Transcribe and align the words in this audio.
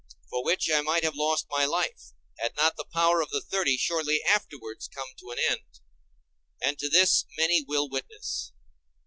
For 0.31 0.43
which 0.43 0.67
I 0.67 0.81
might 0.81 1.03
have 1.03 1.13
lost 1.15 1.45
my 1.51 1.63
life, 1.63 2.13
had 2.39 2.55
not 2.55 2.75
the 2.75 2.87
power 2.91 3.21
of 3.21 3.29
the 3.29 3.39
Thirty 3.39 3.77
shortly 3.77 4.23
afterwards 4.27 4.87
come 4.91 5.09
to 5.19 5.29
an 5.29 5.37
end. 5.37 5.79
And 6.59 6.79
to 6.79 6.89
this 6.89 7.25
many 7.37 7.61
will 7.61 7.87
witness. 7.87 8.51